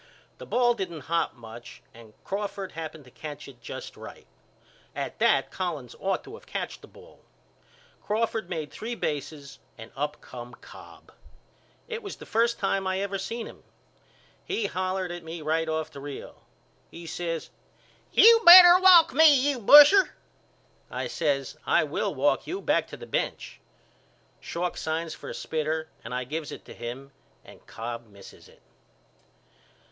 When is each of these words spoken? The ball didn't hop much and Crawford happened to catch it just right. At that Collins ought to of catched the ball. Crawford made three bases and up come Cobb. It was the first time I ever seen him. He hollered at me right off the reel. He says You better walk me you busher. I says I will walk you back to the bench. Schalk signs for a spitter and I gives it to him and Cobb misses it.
The 0.39 0.47
ball 0.47 0.73
didn't 0.73 1.01
hop 1.11 1.35
much 1.35 1.83
and 1.93 2.15
Crawford 2.23 2.71
happened 2.71 3.05
to 3.05 3.11
catch 3.11 3.47
it 3.47 3.61
just 3.61 3.95
right. 3.95 4.25
At 4.95 5.19
that 5.19 5.51
Collins 5.51 5.95
ought 5.99 6.23
to 6.23 6.35
of 6.35 6.47
catched 6.47 6.81
the 6.81 6.87
ball. 6.87 7.19
Crawford 8.01 8.49
made 8.49 8.71
three 8.71 8.95
bases 8.95 9.59
and 9.77 9.91
up 9.95 10.19
come 10.19 10.55
Cobb. 10.55 11.11
It 11.87 12.01
was 12.01 12.15
the 12.15 12.25
first 12.25 12.57
time 12.57 12.87
I 12.87 12.99
ever 12.99 13.19
seen 13.19 13.45
him. 13.45 13.61
He 14.43 14.65
hollered 14.65 15.11
at 15.11 15.23
me 15.23 15.43
right 15.43 15.69
off 15.69 15.91
the 15.91 15.99
reel. 15.99 16.47
He 16.89 17.05
says 17.05 17.51
You 18.11 18.41
better 18.43 18.79
walk 18.79 19.13
me 19.13 19.31
you 19.39 19.59
busher. 19.59 20.15
I 20.89 21.05
says 21.05 21.57
I 21.67 21.83
will 21.83 22.15
walk 22.15 22.47
you 22.47 22.59
back 22.59 22.87
to 22.87 22.97
the 22.97 23.05
bench. 23.05 23.59
Schalk 24.39 24.77
signs 24.77 25.13
for 25.13 25.29
a 25.29 25.35
spitter 25.35 25.89
and 26.03 26.11
I 26.11 26.23
gives 26.23 26.51
it 26.51 26.65
to 26.65 26.73
him 26.73 27.11
and 27.45 27.63
Cobb 27.67 28.07
misses 28.09 28.47
it. 28.49 28.63